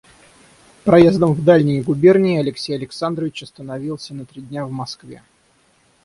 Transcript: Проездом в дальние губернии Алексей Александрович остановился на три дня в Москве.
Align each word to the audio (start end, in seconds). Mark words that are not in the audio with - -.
Проездом 0.83 1.33
в 1.35 1.43
дальние 1.45 1.83
губернии 1.83 2.39
Алексей 2.39 2.73
Александрович 2.73 3.43
остановился 3.43 4.15
на 4.15 4.25
три 4.25 4.41
дня 4.41 4.65
в 4.65 4.71
Москве. 4.71 5.21